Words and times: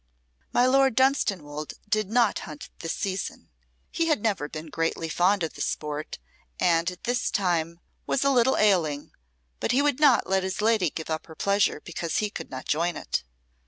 My 0.51 0.65
Lord 0.65 0.95
Dunstanwolde 0.95 1.75
did 1.87 2.09
not 2.09 2.39
hunt 2.49 2.71
this 2.79 2.91
season. 2.93 3.51
He 3.91 4.07
had 4.07 4.19
never 4.23 4.49
been 4.49 4.71
greatly 4.71 5.07
fond 5.07 5.43
of 5.43 5.53
the 5.53 5.61
sport, 5.61 6.17
and 6.59 6.89
at 6.89 7.03
this 7.03 7.29
time 7.29 7.79
was 8.07 8.23
a 8.23 8.31
little 8.31 8.57
ailing, 8.57 9.11
but 9.59 9.73
he 9.73 9.83
would 9.83 9.99
not 9.99 10.25
let 10.27 10.41
his 10.41 10.59
lady 10.59 10.89
give 10.89 11.11
up 11.11 11.27
her 11.27 11.35
pleasure 11.35 11.81
because 11.81 12.17
he 12.17 12.31
could 12.31 12.49
not 12.49 12.65
join 12.65 12.97
it. 12.97 13.23